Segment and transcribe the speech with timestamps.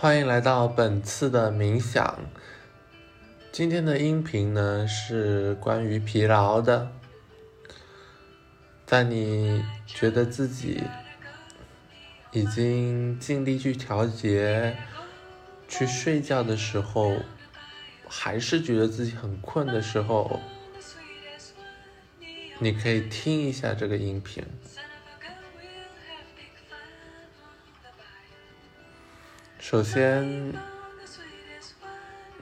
[0.00, 2.18] 欢迎来到本次的冥想。
[3.52, 6.90] 今天的音频呢是关于疲劳的。
[8.86, 10.82] 在你觉得自己
[12.32, 14.74] 已经尽力去调节、
[15.68, 17.14] 去睡觉的时候，
[18.08, 20.40] 还是觉得自己很困的时候，
[22.58, 24.42] 你可以听一下这个音频。
[29.70, 30.52] 首先，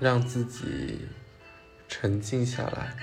[0.00, 1.06] 让自己
[1.86, 2.96] 沉静下来，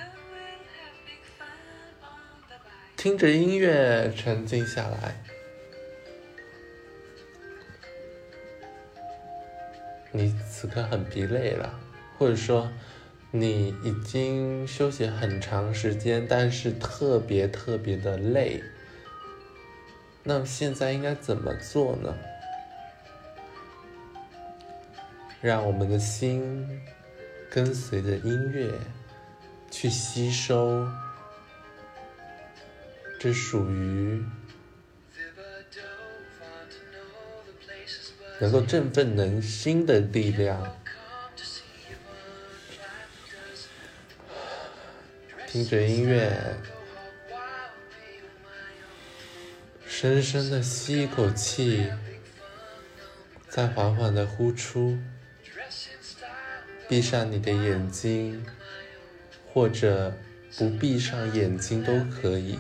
[2.98, 5.24] 听着音乐沉静下来。
[10.12, 11.80] 你此刻很疲累了，
[12.18, 12.72] 或者说
[13.30, 18.64] 你已经休息很长时间，但是特别特别的累。
[20.24, 22.12] 那么现在应该怎么做呢？
[25.46, 26.82] 让我们的心
[27.52, 28.68] 跟随着音乐
[29.70, 30.90] 去吸收，
[33.20, 34.26] 这属于
[38.40, 40.76] 能够振奋人心的力量。
[45.46, 46.58] 听着音乐，
[49.86, 51.88] 深深的吸一口气，
[53.48, 54.98] 再缓缓的呼出。
[56.88, 58.46] 闭上你的眼睛，
[59.52, 60.14] 或者
[60.58, 62.60] 不闭上眼睛都可以。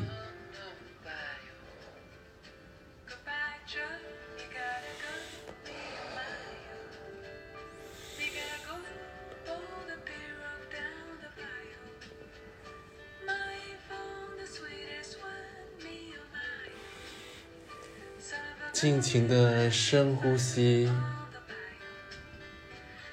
[18.73, 20.91] 尽情的深呼吸。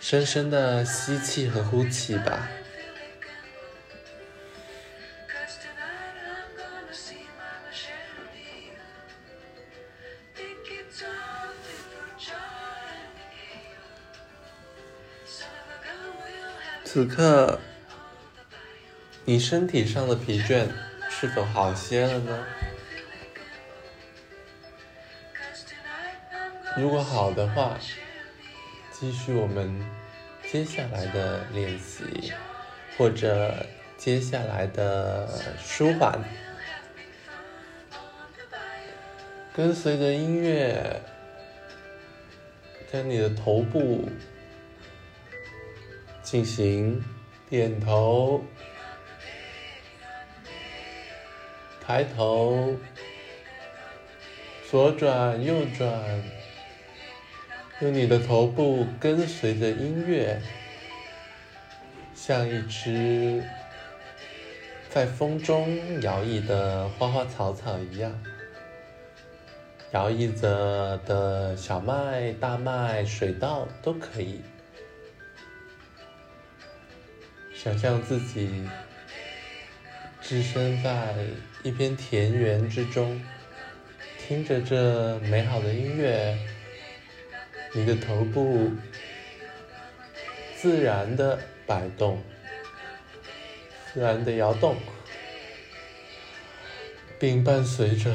[0.02, 2.48] 深深的吸气和呼气吧。
[16.84, 17.60] 此刻，
[19.24, 20.66] 你身体上的疲倦
[21.08, 22.44] 是否好些了呢？
[26.76, 27.78] 如果好的话，
[29.02, 29.68] 继续我们。
[30.48, 32.32] 接下来的练习，
[32.96, 36.20] 或者接下来的舒缓，
[39.52, 41.00] 跟随着音乐，
[42.92, 44.08] 将你的头部
[46.22, 47.02] 进行
[47.50, 48.44] 点头、
[51.84, 52.76] 抬头、
[54.70, 56.22] 左转、右转。
[57.82, 60.40] 用你的头部跟随着音乐，
[62.14, 63.42] 像一只
[64.88, 68.16] 在风中摇曳的花花草草一样，
[69.90, 74.40] 摇曳着的小麦、大麦、水稻都可以。
[77.52, 78.64] 想象自己
[80.20, 81.16] 置身在
[81.64, 83.20] 一片田园之中，
[84.20, 86.38] 听着这美好的音乐。
[87.74, 88.70] 你的头部
[90.54, 92.22] 自然的摆动，
[93.92, 94.76] 自然的摇动，
[97.18, 98.14] 并伴随着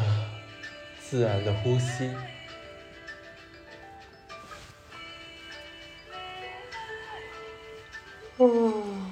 [0.99, 2.15] 自然的呼吸。
[8.37, 9.11] 哦，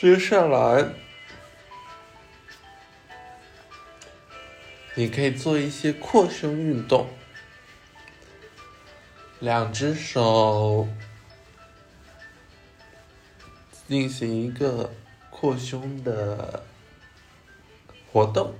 [0.00, 0.86] 接下来
[4.94, 7.06] 你可以做一些扩胸运动。
[9.40, 10.88] 两只手
[13.86, 14.90] 进行一个
[15.30, 16.64] 扩胸的
[18.12, 18.52] 活动，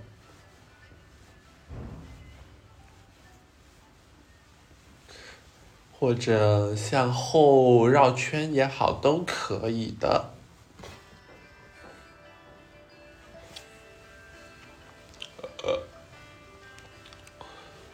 [5.93, 10.31] 或者向后绕圈也好，都可以的。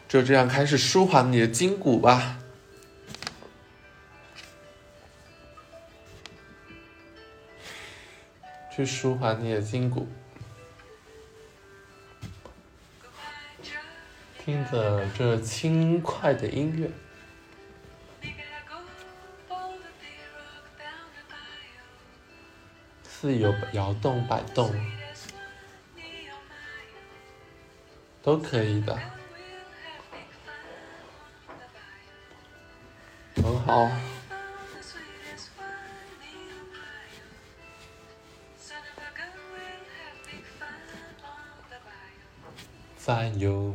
[0.07, 2.37] 就这样开始舒缓你的筋骨吧。
[8.75, 10.05] 去舒缓你的筋骨，
[14.37, 16.91] 听着这轻快的音乐，
[23.01, 24.69] 自由摇动摆动，
[28.21, 28.99] 都可以的。
[33.35, 33.89] 很好。
[43.05, 43.71] 在游。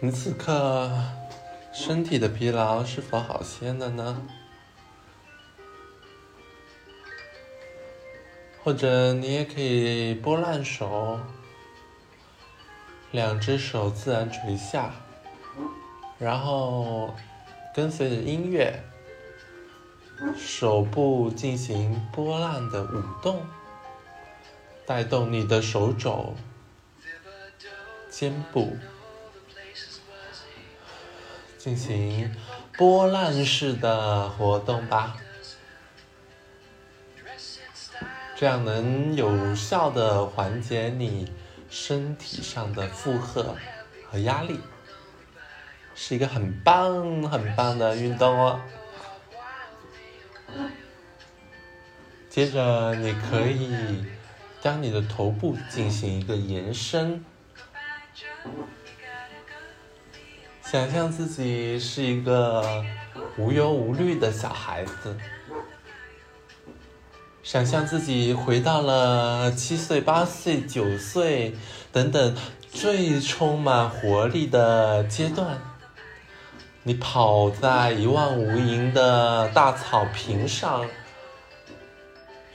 [0.00, 0.90] 你此刻
[1.72, 4.22] 身体的疲劳是否好些了呢？
[8.62, 11.18] 或者你也可以拨烂手，
[13.10, 14.92] 两只手自然垂下，
[16.18, 17.14] 然后
[17.74, 18.78] 跟随着音乐，
[20.36, 23.40] 手部进行波浪的舞动，
[24.84, 26.34] 带动你的手肘、
[28.10, 28.76] 肩部，
[31.56, 32.34] 进行
[32.76, 35.16] 波浪式的活动吧。
[38.36, 41.32] 这样能有效的缓解你
[41.70, 43.54] 身体上的负荷
[44.10, 44.58] 和压力，
[45.94, 48.60] 是一个很棒很棒的运动哦。
[52.28, 54.04] 接着，你可以
[54.62, 57.24] 将你的头部进行一个延伸，
[60.62, 62.84] 想象自己是一个
[63.36, 65.18] 无忧无虑的小孩子。
[67.42, 71.56] 想象自己回到了七岁、八岁、九岁
[71.90, 72.36] 等等
[72.70, 75.60] 最充满活力的阶段。
[76.84, 80.86] 你跑在一望无垠的大草坪上，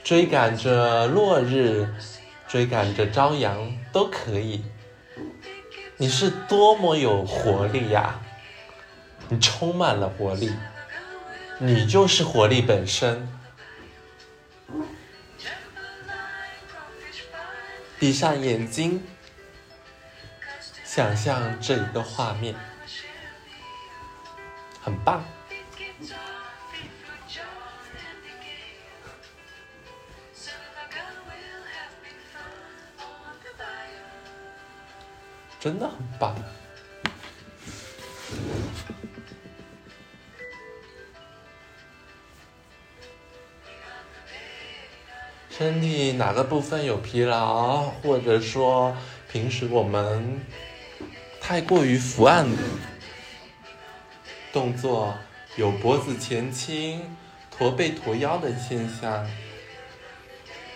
[0.08, 1.86] 追赶着落日，
[2.48, 4.64] 追赶着朝阳，都可以。
[5.98, 8.18] 你是多么有活力呀！
[9.28, 10.50] 你充满了活力，
[11.58, 13.28] 你就是活力本身。
[17.98, 19.06] 闭上眼睛，
[20.86, 22.54] 想象这一个画面，
[24.82, 25.22] 很棒，
[35.60, 36.36] 真的很棒。
[45.50, 48.96] 身体哪个部分有疲劳，或者说
[49.28, 50.40] 平时我们
[51.40, 52.46] 太过于伏案
[54.52, 55.18] 动作，
[55.56, 57.02] 有脖子前倾、
[57.50, 59.28] 驼背驼腰的现象，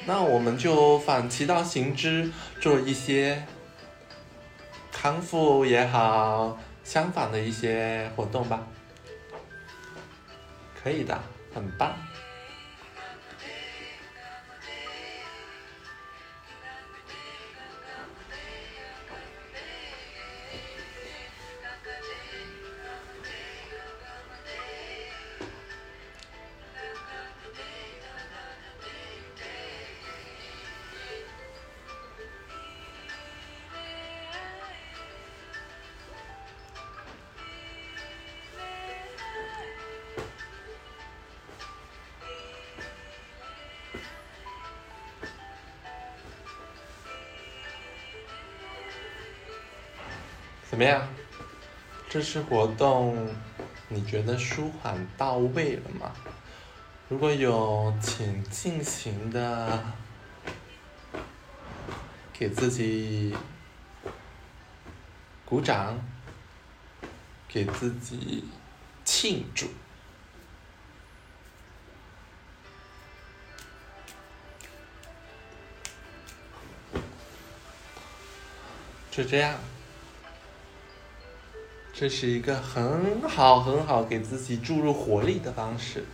[0.05, 3.47] 那我们就反其道行之，做一些
[5.03, 8.61] 康复也好，相反的一些活动吧，
[10.81, 11.21] 可以的，
[11.53, 11.93] 很棒。
[50.73, 51.07] 怎么样？
[52.09, 53.29] 这次活动
[53.89, 56.11] 你觉得舒缓到位了吗？
[57.11, 59.85] 如果有，请尽情的
[62.33, 63.37] 给自己
[65.45, 66.01] 鼓掌，
[67.47, 68.49] 给自己
[69.05, 69.67] 庆祝。
[79.11, 79.59] 就这样。
[81.93, 86.05] 这是一个很好很好给自己注入活力的方式，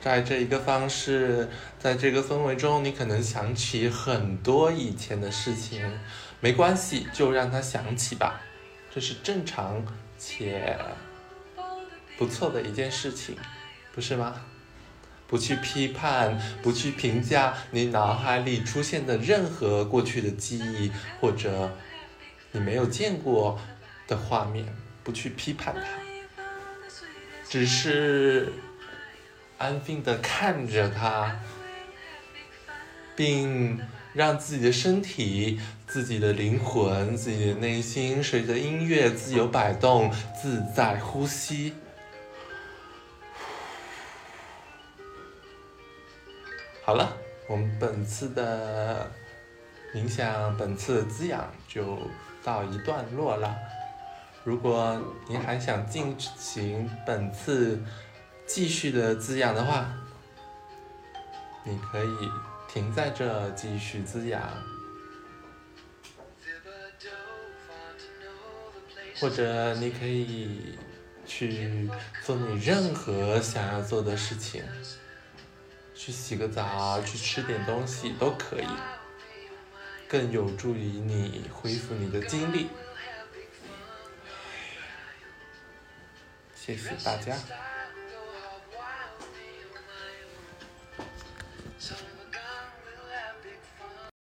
[0.00, 1.48] 在这一个方式，
[1.78, 5.98] 在这个氛围中，你可能想起很多以前的事情，
[6.40, 8.40] 没关系，就让它想起吧，
[8.92, 9.82] 这是正常
[10.18, 10.76] 且
[12.18, 13.36] 不错的一件事情，
[13.94, 14.34] 不是吗？
[15.26, 21.70] 不去批判，不去评价你脑海里出现的任何过去的记忆，或者
[22.50, 23.58] 你没有见过。
[24.06, 24.66] 的画面，
[25.02, 25.82] 不去批判它，
[27.48, 28.52] 只是
[29.58, 31.40] 安静的看着它，
[33.16, 33.80] 并
[34.12, 41.74] 让自己的身体、自己的灵魂、自己的内心随着音乐自由摆动、自在呼吸。
[46.84, 47.16] 好了，
[47.48, 49.10] 我们本次的
[49.94, 51.98] 冥想，本次的滋养就
[52.42, 53.56] 到一段落了。
[54.44, 57.82] 如果你还想进行本次
[58.46, 59.90] 继续的滋养的话，
[61.64, 62.14] 你可以
[62.68, 64.42] 停在这继续滋养，
[69.18, 70.78] 或者你可以
[71.24, 71.88] 去
[72.22, 74.62] 做你任何想要做的事情，
[75.94, 78.66] 去洗个澡，去吃点东西都可以，
[80.06, 82.68] 更有助于你恢复你的精力。
[86.64, 87.36] 谢谢大家。